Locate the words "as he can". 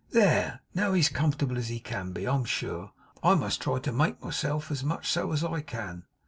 1.59-2.11